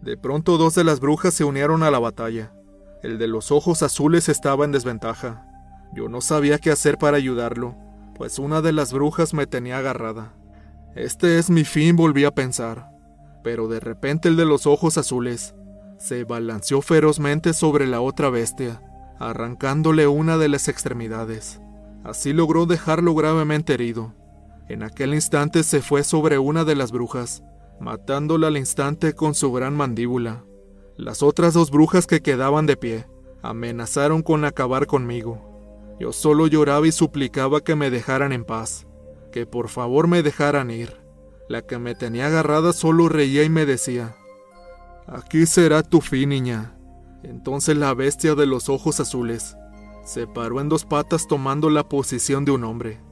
De 0.03 0.17
pronto 0.17 0.57
dos 0.57 0.75
de 0.75 0.85
las 0.85 1.01
brujas 1.01 1.35
se 1.35 1.45
unieron 1.45 1.83
a 1.83 1.91
la 1.91 1.99
batalla. 1.99 2.53
El 3.03 3.19
de 3.19 3.29
los 3.29 3.51
ojos 3.51 3.83
azules 3.83 4.29
estaba 4.29 4.65
en 4.65 4.73
desventaja. 4.73 5.47
Yo 5.95 6.09
no 6.09 6.21
sabía 6.21 6.59
qué 6.59 6.71
hacer 6.71 6.99
para 6.99 7.17
ayudarlo, 7.17 7.77
pues 8.17 8.39
una 8.39 8.63
de 8.63 8.73
las 8.73 8.93
brujas 8.93 9.35
me 9.35 9.47
tenía 9.47 9.79
agarrada. 9.79 10.35
Este 10.95 11.39
es 11.39 11.51
mi 11.51 11.65
fin, 11.65 11.97
volví 11.97 12.25
a 12.25 12.31
pensar. 12.31 12.91
Pero 13.43 13.69
de 13.69 13.81
repente 13.81 14.29
el 14.29 14.37
de 14.37 14.45
los 14.45 14.67
ojos 14.67 14.99
azules 14.99 15.55
se 15.99 16.25
balanceó 16.25 16.81
ferozmente 16.83 17.53
sobre 17.53 17.87
la 17.87 18.01
otra 18.01 18.31
bestia, 18.31 18.83
arrancándole 19.19 20.07
una 20.07 20.39
de 20.39 20.49
las 20.49 20.69
extremidades. 20.69 21.61
Así 22.05 22.33
logró 22.33 22.67
dejarlo 22.67 23.15
gravemente 23.15 23.75
herido. 23.75 24.15
En 24.71 24.85
aquel 24.85 25.15
instante 25.15 25.65
se 25.65 25.83
fue 25.83 26.05
sobre 26.05 26.39
una 26.39 26.65
de 26.65 26.77
las 26.77 26.93
brujas, 26.93 27.43
matándola 27.81 28.47
al 28.47 28.57
instante 28.57 29.15
con 29.15 29.35
su 29.35 29.50
gran 29.50 29.75
mandíbula. 29.75 30.45
Las 30.97 31.25
otras 31.25 31.55
dos 31.55 31.73
brujas 31.73 32.07
que 32.07 32.23
quedaban 32.23 32.67
de 32.67 32.77
pie 32.77 33.09
amenazaron 33.43 34.23
con 34.23 34.45
acabar 34.45 34.87
conmigo. 34.87 35.97
Yo 35.99 36.12
solo 36.12 36.47
lloraba 36.47 36.87
y 36.87 36.93
suplicaba 36.93 37.62
que 37.62 37.75
me 37.75 37.91
dejaran 37.91 38.33
en 38.33 38.45
paz, 38.45 38.87
que 39.33 39.45
por 39.45 39.71
favor 39.71 40.07
me 40.07 40.23
dejaran 40.23 40.71
ir. 40.71 41.00
La 41.49 41.62
que 41.62 41.81
me 41.81 41.97
tenía 41.97 42.29
agarrada 42.29 42.73
solo 42.73 43.09
reía 43.09 43.43
y 43.43 43.50
me 43.50 43.67
decía, 43.67 44.15
Aquí 45.09 45.47
será 45.47 45.83
tu 45.83 46.00
fin, 46.00 46.29
niña. 46.29 46.77
Entonces 47.25 47.77
la 47.77 47.93
bestia 47.93 48.37
de 48.37 48.47
los 48.47 48.69
ojos 48.69 49.00
azules 49.00 49.57
se 50.05 50.29
paró 50.29 50.61
en 50.61 50.69
dos 50.69 50.85
patas 50.85 51.27
tomando 51.27 51.71
la 51.71 51.89
posición 51.89 52.45
de 52.45 52.53
un 52.53 52.62
hombre. 52.62 53.10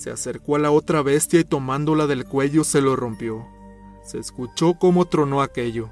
Se 0.00 0.10
acercó 0.10 0.56
a 0.56 0.58
la 0.58 0.70
otra 0.70 1.02
bestia 1.02 1.40
y 1.40 1.44
tomándola 1.44 2.06
del 2.06 2.24
cuello 2.24 2.64
se 2.64 2.80
lo 2.80 2.96
rompió. 2.96 3.46
Se 4.02 4.18
escuchó 4.18 4.78
cómo 4.78 5.04
tronó 5.04 5.42
aquello. 5.42 5.90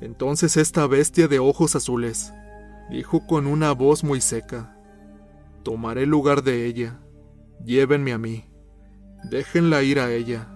Entonces 0.00 0.56
esta 0.56 0.88
bestia 0.88 1.28
de 1.28 1.38
ojos 1.38 1.76
azules 1.76 2.32
dijo 2.90 3.24
con 3.24 3.46
una 3.46 3.70
voz 3.70 4.02
muy 4.02 4.20
seca, 4.20 4.76
Tomaré 5.62 6.04
lugar 6.04 6.42
de 6.42 6.66
ella, 6.66 6.98
llévenme 7.64 8.12
a 8.12 8.18
mí, 8.18 8.50
déjenla 9.30 9.84
ir 9.84 10.00
a 10.00 10.10
ella. 10.10 10.48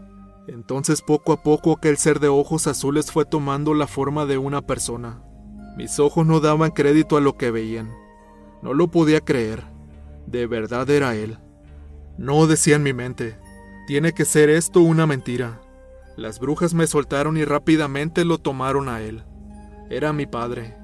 Entonces 0.49 1.03
poco 1.03 1.33
a 1.33 1.45
poco 1.45 1.75
aquel 1.75 1.99
ser 1.99 2.19
de 2.19 2.27
ojos 2.27 2.67
azules 2.67 3.13
fue 3.13 3.25
tomando 3.25 3.75
la 3.75 3.87
forma 3.87 4.27
de 4.27 4.39
una 4.39 4.61
persona. 4.61 5.23
Mis 5.77 6.01
ojos 6.01 6.27
no 6.27 6.41
daban 6.41 6.73
crédito 6.73 7.17
a 7.17 7.21
lo 7.21 7.37
que 7.37 7.53
veían. 7.53 7.93
No 8.61 8.75
lo 8.75 8.89
podía 8.89 9.21
creer. 9.21 9.63
De 10.27 10.49
verdad 10.49 10.91
era 10.91 11.15
él. 11.15 11.39
No 12.21 12.47
decía 12.47 12.77
en 12.77 12.83
mi 12.83 12.93
mente, 12.93 13.39
tiene 13.87 14.13
que 14.13 14.27
ser 14.27 14.51
esto 14.51 14.83
una 14.83 15.07
mentira. 15.07 15.63
Las 16.19 16.39
brujas 16.39 16.75
me 16.75 16.87
soltaron 16.87 17.39
y 17.39 17.47
rápidamente 17.47 18.27
lo 18.27 18.37
tomaron 18.37 18.91
a 18.91 19.01
él. 19.01 19.25
Era 19.89 20.13
mi 20.13 20.27
padre. 20.27 20.77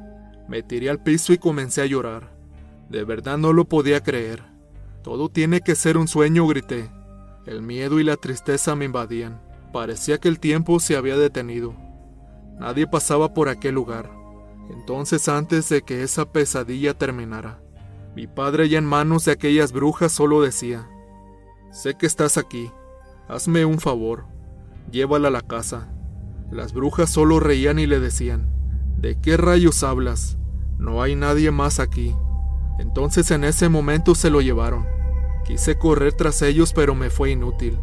Me 0.48 0.62
tiré 0.62 0.88
al 0.88 1.02
piso 1.02 1.34
y 1.34 1.38
comencé 1.38 1.82
a 1.82 1.84
llorar. 1.86 2.34
De 2.88 3.04
verdad 3.04 3.36
no 3.36 3.52
lo 3.52 3.66
podía 3.66 4.02
creer. 4.02 4.44
Todo 5.02 5.28
tiene 5.28 5.60
que 5.60 5.74
ser 5.74 5.98
un 5.98 6.08
sueño, 6.08 6.46
grité. 6.46 6.90
El 7.44 7.60
miedo 7.60 8.00
y 8.00 8.04
la 8.04 8.16
tristeza 8.16 8.74
me 8.74 8.86
invadían. 8.86 9.42
Parecía 9.74 10.16
que 10.16 10.28
el 10.28 10.40
tiempo 10.40 10.80
se 10.80 10.96
había 10.96 11.18
detenido. 11.18 11.74
Nadie 12.58 12.86
pasaba 12.86 13.34
por 13.34 13.50
aquel 13.50 13.74
lugar. 13.74 14.10
Entonces 14.70 15.28
antes 15.28 15.68
de 15.68 15.82
que 15.82 16.02
esa 16.02 16.32
pesadilla 16.32 16.94
terminara, 16.94 17.60
mi 18.14 18.26
padre 18.26 18.70
ya 18.70 18.78
en 18.78 18.86
manos 18.86 19.26
de 19.26 19.32
aquellas 19.32 19.72
brujas 19.72 20.12
solo 20.12 20.40
decía, 20.40 20.88
Sé 21.76 21.94
que 21.94 22.06
estás 22.06 22.38
aquí, 22.38 22.72
hazme 23.28 23.66
un 23.66 23.78
favor, 23.80 24.24
llévala 24.90 25.28
a 25.28 25.30
la 25.30 25.42
casa. 25.42 25.92
Las 26.50 26.72
brujas 26.72 27.10
solo 27.10 27.38
reían 27.38 27.78
y 27.78 27.86
le 27.86 28.00
decían, 28.00 28.48
¿De 28.96 29.20
qué 29.20 29.36
rayos 29.36 29.82
hablas? 29.82 30.38
No 30.78 31.02
hay 31.02 31.16
nadie 31.16 31.50
más 31.50 31.78
aquí. 31.78 32.16
Entonces 32.78 33.30
en 33.30 33.44
ese 33.44 33.68
momento 33.68 34.14
se 34.14 34.30
lo 34.30 34.40
llevaron. 34.40 34.86
Quise 35.44 35.76
correr 35.76 36.14
tras 36.14 36.40
ellos 36.40 36.72
pero 36.72 36.94
me 36.94 37.10
fue 37.10 37.32
inútil. 37.32 37.78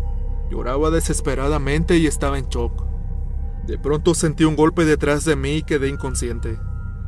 Lloraba 0.49 0.89
desesperadamente 0.89 1.95
y 1.97 2.07
estaba 2.07 2.39
en 2.39 2.49
shock. 2.49 2.87
De 3.67 3.77
pronto 3.77 4.15
sentí 4.15 4.43
un 4.43 4.55
golpe 4.55 4.85
detrás 4.85 5.23
de 5.23 5.35
mí 5.35 5.57
y 5.57 5.63
quedé 5.63 5.89
inconsciente. 5.89 6.57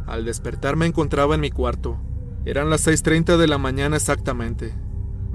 Al 0.06 0.24
despertar 0.24 0.76
me 0.76 0.86
encontraba 0.86 1.34
en 1.34 1.42
mi 1.42 1.50
cuarto. 1.50 2.00
Eran 2.46 2.70
las 2.70 2.86
6.30 2.86 3.38
de 3.38 3.48
la 3.48 3.58
mañana 3.58 3.96
exactamente. 3.96 4.85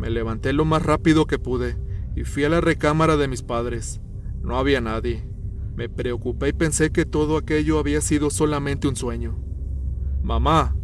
Me 0.00 0.08
levanté 0.08 0.54
lo 0.54 0.64
más 0.64 0.82
rápido 0.82 1.26
que 1.26 1.38
pude 1.38 1.76
y 2.16 2.24
fui 2.24 2.44
a 2.44 2.48
la 2.48 2.62
recámara 2.62 3.18
de 3.18 3.28
mis 3.28 3.42
padres. 3.42 4.00
No 4.40 4.56
había 4.56 4.80
nadie. 4.80 5.28
Me 5.76 5.90
preocupé 5.90 6.48
y 6.48 6.52
pensé 6.54 6.90
que 6.90 7.04
todo 7.04 7.36
aquello 7.36 7.78
había 7.78 8.00
sido 8.00 8.30
solamente 8.30 8.88
un 8.88 8.96
sueño. 8.96 9.38
Mamá, 10.22 10.74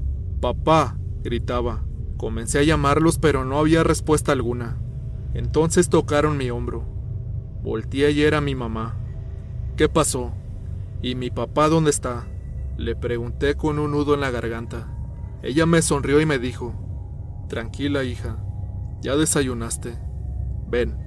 papá, 0.42 0.98
gritaba. 1.22 1.86
Comencé 2.18 2.58
a 2.58 2.62
llamarlos 2.62 3.18
pero 3.18 3.46
no 3.46 3.58
había 3.58 3.82
respuesta 3.82 4.32
alguna. 4.32 4.78
Entonces 5.32 5.88
tocaron 5.88 6.36
mi 6.36 6.50
hombro. 6.50 6.84
Volteé 7.62 8.10
y 8.10 8.22
era 8.22 8.42
mi 8.42 8.54
mamá. 8.54 8.98
¿Qué 9.78 9.88
pasó? 9.88 10.34
¿Y 11.00 11.14
mi 11.14 11.30
papá 11.30 11.70
dónde 11.70 11.88
está? 11.88 12.28
Le 12.76 12.94
pregunté 12.96 13.54
con 13.54 13.78
un 13.78 13.92
nudo 13.92 14.12
en 14.12 14.20
la 14.20 14.30
garganta. 14.30 14.94
Ella 15.42 15.64
me 15.64 15.80
sonrió 15.80 16.20
y 16.20 16.26
me 16.26 16.38
dijo, 16.38 16.74
Tranquila 17.48 18.04
hija, 18.04 18.45
ya 19.06 19.14
desayunaste. 19.14 19.96
Ven, 20.68 20.98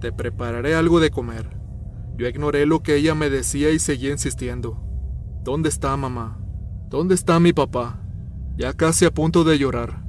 te 0.00 0.10
prepararé 0.10 0.74
algo 0.74 1.00
de 1.00 1.10
comer. 1.10 1.50
Yo 2.16 2.26
ignoré 2.26 2.64
lo 2.64 2.82
que 2.82 2.96
ella 2.96 3.14
me 3.14 3.28
decía 3.28 3.70
y 3.72 3.78
seguí 3.78 4.10
insistiendo. 4.10 4.82
¿Dónde 5.44 5.68
está 5.68 5.94
mamá? 5.98 6.40
¿Dónde 6.88 7.14
está 7.14 7.40
mi 7.40 7.52
papá? 7.52 8.00
Ya 8.56 8.72
casi 8.72 9.04
a 9.04 9.10
punto 9.10 9.44
de 9.44 9.58
llorar. 9.58 10.02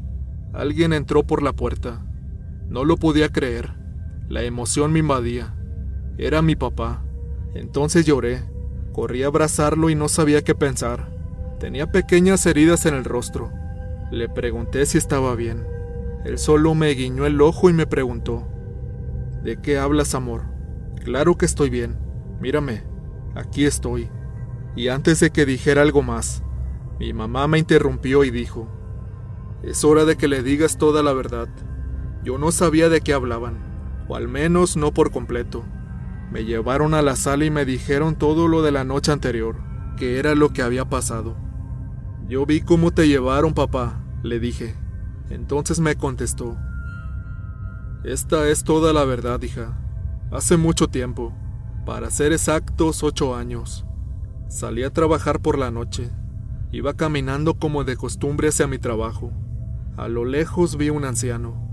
Alguien 0.53 0.93
entró 0.93 1.27
por 1.27 1.43
la 1.43 1.51
puerta. 1.51 2.05
No 2.69 2.85
lo 2.85 2.95
podía 2.95 3.27
creer. 3.27 3.73
La 4.29 4.43
emoción 4.43 4.93
me 4.93 4.99
invadía. 4.99 5.53
Era 6.17 6.41
mi 6.41 6.55
papá. 6.55 7.03
Entonces 7.55 8.05
lloré. 8.05 8.49
Corrí 8.93 9.23
a 9.23 9.27
abrazarlo 9.27 9.89
y 9.89 9.95
no 9.95 10.07
sabía 10.07 10.45
qué 10.45 10.55
pensar. 10.55 11.13
Tenía 11.59 11.91
pequeñas 11.91 12.45
heridas 12.45 12.85
en 12.85 12.93
el 12.93 13.03
rostro. 13.03 13.51
Le 14.11 14.29
pregunté 14.29 14.85
si 14.85 14.97
estaba 14.97 15.35
bien. 15.35 15.73
Él 16.25 16.37
solo 16.37 16.73
me 16.73 16.89
guiñó 16.91 17.25
el 17.25 17.41
ojo 17.41 17.69
y 17.69 17.73
me 17.73 17.85
preguntó, 17.85 18.47
¿De 19.43 19.57
qué 19.57 19.77
hablas, 19.77 20.15
amor? 20.15 20.43
Claro 21.03 21.37
que 21.37 21.45
estoy 21.45 21.69
bien. 21.69 21.97
Mírame, 22.39 22.83
aquí 23.35 23.65
estoy. 23.65 24.09
Y 24.75 24.87
antes 24.87 25.19
de 25.19 25.31
que 25.31 25.45
dijera 25.45 25.81
algo 25.81 26.01
más, 26.01 26.43
mi 26.97 27.11
mamá 27.11 27.47
me 27.47 27.59
interrumpió 27.59 28.23
y 28.23 28.31
dijo, 28.31 28.69
Es 29.63 29.83
hora 29.83 30.05
de 30.05 30.15
que 30.15 30.29
le 30.29 30.43
digas 30.43 30.77
toda 30.77 31.03
la 31.03 31.11
verdad. 31.11 31.49
Yo 32.23 32.37
no 32.37 32.53
sabía 32.53 32.87
de 32.87 33.01
qué 33.01 33.13
hablaban, 33.13 34.05
o 34.07 34.15
al 34.15 34.29
menos 34.29 34.77
no 34.77 34.93
por 34.93 35.11
completo. 35.11 35.65
Me 36.31 36.45
llevaron 36.45 36.93
a 36.93 37.01
la 37.01 37.17
sala 37.17 37.43
y 37.43 37.51
me 37.51 37.65
dijeron 37.65 38.15
todo 38.15 38.47
lo 38.47 38.61
de 38.61 38.71
la 38.71 38.85
noche 38.85 39.11
anterior, 39.11 39.57
que 39.97 40.19
era 40.19 40.35
lo 40.35 40.53
que 40.53 40.61
había 40.61 40.85
pasado. 40.85 41.35
Yo 42.29 42.45
vi 42.45 42.61
cómo 42.61 42.91
te 42.91 43.09
llevaron, 43.09 43.53
papá, 43.53 44.01
le 44.23 44.39
dije. 44.39 44.82
Entonces 45.29 45.79
me 45.79 45.95
contestó, 45.95 46.57
Esta 48.03 48.49
es 48.49 48.63
toda 48.63 48.93
la 48.93 49.05
verdad, 49.05 49.41
hija. 49.41 49.77
Hace 50.31 50.57
mucho 50.57 50.87
tiempo, 50.87 51.33
para 51.85 52.09
ser 52.09 52.33
exactos 52.33 53.03
ocho 53.03 53.35
años, 53.35 53.85
salí 54.47 54.83
a 54.83 54.89
trabajar 54.89 55.39
por 55.39 55.57
la 55.57 55.71
noche. 55.71 56.09
Iba 56.71 56.93
caminando 56.93 57.53
como 57.55 57.83
de 57.83 57.95
costumbre 57.95 58.49
hacia 58.49 58.67
mi 58.67 58.79
trabajo. 58.79 59.31
A 59.95 60.07
lo 60.07 60.25
lejos 60.25 60.75
vi 60.75 60.89
un 60.89 61.05
anciano. 61.05 61.69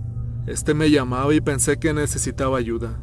Este 0.47 0.75
me 0.75 0.91
llamaba 0.91 1.35
y 1.35 1.41
pensé 1.41 1.79
que 1.79 1.95
necesitaba 1.95 2.59
ayuda. 2.59 3.03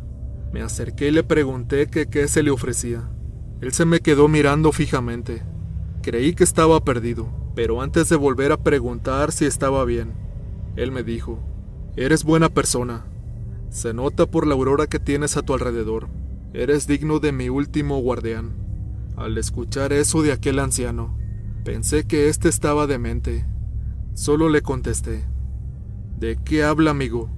Me 0.54 0.62
acerqué 0.62 1.08
y 1.08 1.12
le 1.12 1.24
pregunté 1.24 1.88
que 1.88 2.08
qué 2.08 2.28
se 2.28 2.44
le 2.44 2.52
ofrecía. 2.52 3.10
Él 3.62 3.74
se 3.74 3.86
me 3.86 4.00
quedó 4.00 4.28
mirando 4.28 4.72
fijamente. 4.72 5.44
Creí 6.04 6.36
que 6.36 6.44
estaba 6.44 6.80
perdido. 6.80 7.28
Pero 7.56 7.82
antes 7.82 8.08
de 8.10 8.16
volver 8.16 8.52
a 8.52 8.58
preguntar 8.58 9.32
si 9.32 9.46
estaba 9.46 9.84
bien, 9.84 10.14
él 10.78 10.92
me 10.92 11.04
dijo, 11.04 11.40
Eres 11.98 12.24
buena 12.24 12.50
persona. 12.50 13.08
Se 13.70 13.94
nota 13.94 14.28
por 14.28 14.46
la 14.48 14.54
aurora 14.54 14.88
que 14.88 15.00
tienes 15.00 15.36
a 15.36 15.42
tu 15.42 15.54
alrededor. 15.54 16.08
Eres 16.54 16.88
digno 16.88 17.20
de 17.20 17.32
mi 17.32 17.50
último 17.50 18.00
guardián. 18.00 18.56
Al 19.18 19.38
escuchar 19.38 19.92
eso 19.92 20.22
de 20.22 20.32
aquel 20.32 20.60
anciano, 20.60 21.18
pensé 21.66 22.06
que 22.06 22.30
éste 22.30 22.48
estaba 22.48 22.86
demente. 22.86 23.46
Solo 24.14 24.48
le 24.50 24.62
contesté, 24.62 25.26
¿De 26.18 26.38
qué 26.44 26.64
habla, 26.64 26.92
amigo? 26.92 27.30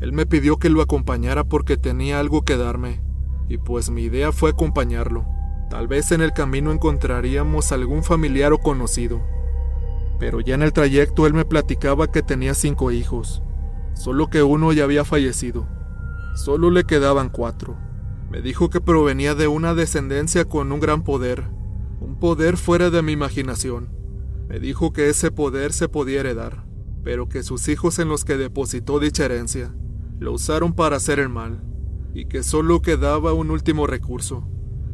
Él 0.00 0.12
me 0.12 0.24
pidió 0.24 0.56
que 0.56 0.68
lo 0.68 0.82
acompañara 0.82 1.44
porque 1.44 1.76
tenía 1.76 2.18
algo 2.18 2.42
que 2.42 2.56
darme, 2.56 3.00
y 3.48 3.58
pues 3.58 3.90
mi 3.90 4.02
idea 4.02 4.32
fue 4.32 4.50
acompañarlo. 4.50 5.26
Tal 5.68 5.86
vez 5.86 6.10
en 6.10 6.20
el 6.20 6.32
camino 6.32 6.72
encontraríamos 6.72 7.70
algún 7.70 8.02
familiar 8.02 8.52
o 8.52 8.58
conocido. 8.58 9.20
Pero 10.20 10.40
ya 10.40 10.54
en 10.54 10.62
el 10.62 10.74
trayecto 10.74 11.26
él 11.26 11.32
me 11.32 11.46
platicaba 11.46 12.12
que 12.12 12.22
tenía 12.22 12.52
cinco 12.54 12.92
hijos, 12.92 13.42
solo 13.94 14.28
que 14.28 14.42
uno 14.42 14.72
ya 14.72 14.84
había 14.84 15.04
fallecido. 15.04 15.66
Solo 16.36 16.70
le 16.70 16.84
quedaban 16.84 17.30
cuatro. 17.30 17.76
Me 18.30 18.42
dijo 18.42 18.70
que 18.70 18.80
provenía 18.80 19.34
de 19.34 19.48
una 19.48 19.74
descendencia 19.74 20.44
con 20.44 20.70
un 20.70 20.78
gran 20.78 21.02
poder, 21.02 21.48
un 22.00 22.20
poder 22.20 22.58
fuera 22.58 22.90
de 22.90 23.02
mi 23.02 23.12
imaginación. 23.12 23.88
Me 24.46 24.60
dijo 24.60 24.92
que 24.92 25.08
ese 25.08 25.30
poder 25.30 25.72
se 25.72 25.88
podía 25.88 26.20
heredar, 26.20 26.64
pero 27.02 27.28
que 27.28 27.42
sus 27.42 27.66
hijos 27.68 27.98
en 27.98 28.08
los 28.08 28.24
que 28.24 28.36
depositó 28.36 28.98
dicha 29.00 29.24
herencia 29.24 29.74
lo 30.18 30.32
usaron 30.32 30.74
para 30.74 30.96
hacer 30.96 31.18
el 31.18 31.30
mal, 31.30 31.62
y 32.12 32.26
que 32.26 32.42
solo 32.42 32.82
quedaba 32.82 33.32
un 33.32 33.50
último 33.50 33.86
recurso, 33.86 34.46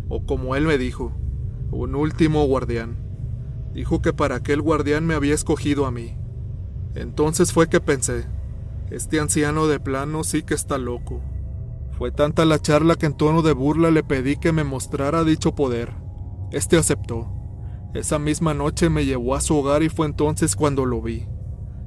o 0.08 0.24
como 0.24 0.54
él 0.54 0.66
me 0.66 0.78
dijo, 0.78 1.12
un 1.72 1.96
último 1.96 2.46
guardián. 2.46 3.05
Dijo 3.72 4.00
que 4.02 4.12
para 4.12 4.36
aquel 4.36 4.62
guardián 4.62 5.06
me 5.06 5.14
había 5.14 5.34
escogido 5.34 5.86
a 5.86 5.90
mí. 5.90 6.16
Entonces 6.94 7.52
fue 7.52 7.68
que 7.68 7.80
pensé, 7.80 8.26
este 8.90 9.20
anciano 9.20 9.66
de 9.66 9.80
plano 9.80 10.24
sí 10.24 10.42
que 10.42 10.54
está 10.54 10.78
loco. 10.78 11.20
Fue 11.98 12.12
tanta 12.12 12.44
la 12.44 12.60
charla 12.60 12.96
que 12.96 13.06
en 13.06 13.16
tono 13.16 13.42
de 13.42 13.52
burla 13.52 13.90
le 13.90 14.02
pedí 14.02 14.36
que 14.36 14.52
me 14.52 14.64
mostrara 14.64 15.24
dicho 15.24 15.54
poder. 15.54 15.92
Este 16.52 16.76
aceptó. 16.76 17.32
Esa 17.94 18.18
misma 18.18 18.54
noche 18.54 18.90
me 18.90 19.04
llevó 19.04 19.34
a 19.34 19.40
su 19.40 19.56
hogar 19.56 19.82
y 19.82 19.88
fue 19.88 20.06
entonces 20.06 20.54
cuando 20.54 20.84
lo 20.84 21.02
vi. 21.02 21.26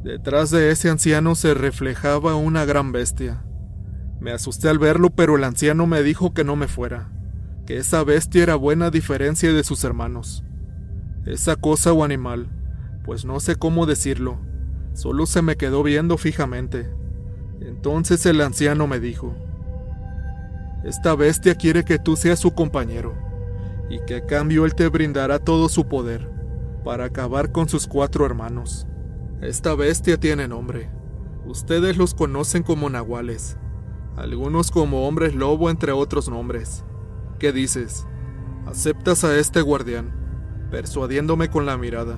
Detrás 0.04 0.50
de 0.50 0.72
ese 0.72 0.90
anciano 0.90 1.36
se 1.36 1.54
reflejaba 1.54 2.36
una 2.36 2.66
gran 2.66 2.92
bestia. 2.92 3.46
Me 4.20 4.32
asusté 4.32 4.68
al 4.68 4.80
verlo, 4.80 5.12
pero 5.12 5.36
el 5.36 5.44
anciano 5.44 5.88
me 5.88 6.04
dijo 6.04 6.34
que 6.34 6.44
no 6.44 6.56
me 6.56 6.68
fuera, 6.68 7.12
que 7.66 7.78
esa 7.78 8.04
bestia 8.04 8.44
era 8.44 8.56
buena 8.56 8.88
a 8.88 8.92
diferencia 8.92 9.54
de 9.54 9.64
sus 9.64 9.84
hermanos. 9.84 10.44
Esa 11.30 11.56
cosa 11.56 11.94
o 11.94 12.04
animal, 12.04 12.50
pues 13.06 13.24
no 13.24 13.40
sé 13.40 13.56
cómo 13.56 13.86
decirlo, 13.86 14.40
solo 14.94 15.28
se 15.28 15.44
me 15.44 15.58
quedó 15.58 15.84
viendo 15.84 16.18
fijamente. 16.18 16.90
Entonces 17.62 18.26
el 18.26 18.42
anciano 18.42 18.88
me 18.88 19.00
dijo, 19.00 19.36
Esta 20.84 21.14
bestia 21.14 21.54
quiere 21.54 21.86
que 21.86 22.00
tú 22.00 22.16
seas 22.16 22.40
su 22.40 22.56
compañero, 22.56 23.14
y 23.92 24.00
que 24.06 24.16
a 24.16 24.26
cambio 24.26 24.66
él 24.66 24.74
te 24.74 24.88
brindará 24.88 25.38
todo 25.38 25.70
su 25.70 25.88
poder, 25.88 26.28
para 26.84 27.06
acabar 27.06 27.52
con 27.52 27.70
sus 27.70 27.86
cuatro 27.86 28.26
hermanos. 28.26 28.88
Esta 29.40 29.76
bestia 29.76 30.20
tiene 30.20 30.48
nombre. 30.48 30.90
Ustedes 31.46 31.96
los 31.96 32.16
conocen 32.16 32.64
como 32.64 32.90
nahuales, 32.90 33.56
algunos 34.18 34.72
como 34.72 35.08
hombres 35.08 35.36
lobo 35.36 35.70
entre 35.70 35.92
otros 35.92 36.28
nombres. 36.28 36.84
¿Qué 37.38 37.52
dices? 37.52 38.08
¿Aceptas 38.66 39.24
a 39.24 39.38
este 39.38 39.62
guardián? 39.62 40.19
Persuadiéndome 40.72 41.50
con 41.50 41.66
la 41.66 41.78
mirada. 41.78 42.18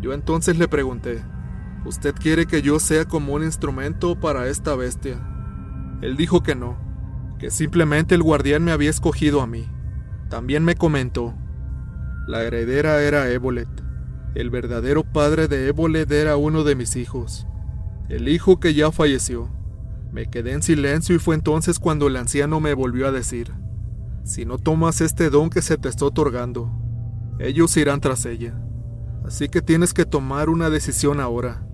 Yo 0.00 0.12
entonces 0.12 0.58
le 0.58 0.68
pregunté, 0.68 1.24
¿usted 1.84 2.14
quiere 2.14 2.46
que 2.46 2.62
yo 2.62 2.78
sea 2.78 3.04
como 3.04 3.34
un 3.34 3.44
instrumento 3.44 4.18
para 4.18 4.48
esta 4.48 4.74
bestia? 4.74 5.20
Él 6.02 6.16
dijo 6.16 6.42
que 6.42 6.54
no, 6.54 6.76
que 7.38 7.50
simplemente 7.50 8.14
el 8.14 8.22
guardián 8.22 8.64
me 8.64 8.72
había 8.72 8.90
escogido 8.90 9.40
a 9.40 9.46
mí. 9.46 9.68
También 10.28 10.64
me 10.64 10.74
comentó, 10.74 11.34
la 12.26 12.42
heredera 12.42 13.02
era 13.02 13.30
Ebolet 13.30 13.84
el 14.34 14.50
verdadero 14.50 15.04
padre 15.04 15.46
de 15.46 15.68
Éboled 15.68 16.10
era 16.10 16.36
uno 16.36 16.64
de 16.64 16.74
mis 16.74 16.96
hijos, 16.96 17.46
el 18.08 18.28
hijo 18.28 18.58
que 18.58 18.74
ya 18.74 18.90
falleció. 18.90 19.48
Me 20.10 20.28
quedé 20.28 20.52
en 20.52 20.62
silencio 20.62 21.14
y 21.14 21.20
fue 21.20 21.36
entonces 21.36 21.78
cuando 21.78 22.08
el 22.08 22.16
anciano 22.16 22.58
me 22.58 22.74
volvió 22.74 23.06
a 23.06 23.12
decir, 23.12 23.52
si 24.24 24.44
no 24.44 24.58
tomas 24.58 25.00
este 25.00 25.30
don 25.30 25.50
que 25.50 25.62
se 25.62 25.78
te 25.78 25.88
está 25.88 26.06
otorgando, 26.06 26.68
ellos 27.38 27.76
irán 27.76 28.00
tras 28.00 28.26
ella. 28.26 28.58
Así 29.24 29.48
que 29.48 29.62
tienes 29.62 29.94
que 29.94 30.04
tomar 30.04 30.48
una 30.48 30.70
decisión 30.70 31.20
ahora. 31.20 31.66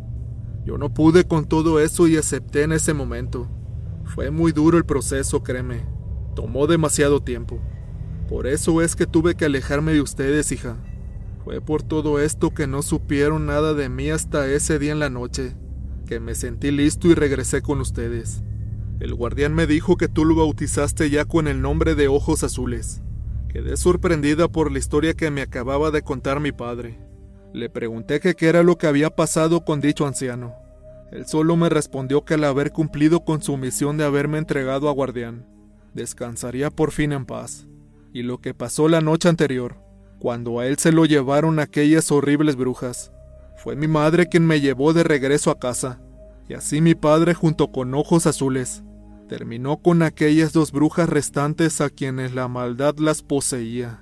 Yo 0.65 0.79
no 0.79 0.93
pude 0.95 1.25
con 1.25 1.47
todo 1.47 1.81
eso 1.81 2.07
y 2.07 2.17
acepté 2.17 2.63
en 2.63 2.73
ese 2.73 2.95
momento. 2.95 3.49
Fue 4.05 4.31
muy 4.31 4.53
duro 4.53 4.79
el 4.79 4.85
proceso, 4.85 5.43
créeme. 5.43 5.85
Tomó 6.35 6.67
demasiado 6.67 7.21
tiempo. 7.21 7.61
Por 8.29 8.47
eso 8.47 8.83
es 8.83 8.95
que 8.95 9.07
tuve 9.07 9.35
que 9.35 9.47
alejarme 9.47 9.93
de 9.93 10.01
ustedes, 10.01 10.53
hija. 10.53 10.77
Fue 11.45 11.61
por 11.61 11.83
todo 11.83 12.21
esto 12.21 12.51
que 12.51 12.67
no 12.67 12.83
supieron 12.83 13.47
nada 13.47 13.75
de 13.75 13.89
mí 13.89 14.11
hasta 14.11 14.47
ese 14.47 14.79
día 14.79 14.93
en 14.93 14.99
la 14.99 15.11
noche, 15.11 15.57
que 16.07 16.21
me 16.21 16.35
sentí 16.35 16.71
listo 16.71 17.09
y 17.09 17.15
regresé 17.15 17.63
con 17.63 17.81
ustedes. 17.81 18.43
El 19.01 19.15
guardián 19.15 19.55
me 19.55 19.67
dijo 19.67 19.97
que 19.97 20.09
tú 20.09 20.25
lo 20.25 20.37
bautizaste 20.37 21.09
ya 21.11 21.25
con 21.25 21.49
el 21.49 21.63
nombre 21.63 21.95
de 21.95 22.09
Ojos 22.09 22.45
Azules. 22.45 23.03
Quedé 23.53 23.77
sorprendida 23.77 24.47
por 24.47 24.71
la 24.71 24.79
historia 24.79 25.15
que 25.15 25.29
me 25.33 25.43
acababa 25.43 25.91
de 25.91 26.03
contar 26.03 26.39
mi 26.39 26.53
padre. 26.53 27.01
Le 27.53 27.69
pregunté 27.69 28.21
qué 28.21 28.37
era 28.47 28.63
lo 28.63 28.79
que 28.79 28.87
había 28.87 29.11
pasado 29.11 29.65
con 29.65 29.81
dicho 29.81 30.07
anciano. 30.07 30.55
Él 31.11 31.27
solo 31.27 31.57
me 31.57 31.69
respondió 31.69 32.25
que 32.25 32.35
al 32.35 32.45
haber 32.45 32.71
cumplido 32.71 33.25
con 33.25 33.43
su 33.43 33.57
misión 33.57 33.97
de 33.97 34.05
haberme 34.05 34.39
entregado 34.39 34.89
a 34.89 34.93
guardián, 34.93 35.49
descansaría 35.95 36.71
por 36.71 36.93
fin 36.93 37.11
en 37.11 37.27
paz. 37.27 37.67
Y 38.13 38.23
lo 38.23 38.39
que 38.39 38.55
pasó 38.55 38.89
la 38.89 39.01
noche 39.01 39.29
anterior, 39.29 39.79
cuando 40.21 40.61
a 40.61 40.67
él 40.67 40.79
se 40.79 40.93
lo 40.93 41.05
llevaron 41.05 41.59
aquellas 41.59 42.13
horribles 42.13 42.55
brujas. 42.55 43.11
Fue 43.57 43.75
mi 43.75 43.89
madre 43.89 44.29
quien 44.29 44.47
me 44.47 44.61
llevó 44.61 44.93
de 44.93 45.03
regreso 45.03 45.51
a 45.51 45.59
casa, 45.59 46.01
y 46.49 46.55
así 46.55 46.81
mi 46.81 46.95
padre 46.95 47.35
junto 47.35 47.73
con 47.73 47.95
ojos 47.95 48.29
azules 48.29 48.85
terminó 49.31 49.77
con 49.77 50.03
aquellas 50.03 50.53
dos 50.53 50.73
brujas 50.73 51.09
restantes 51.09 51.81
a 51.81 51.89
quienes 51.89 52.35
la 52.35 52.49
maldad 52.49 52.97
las 52.99 53.23
poseía. 53.23 54.01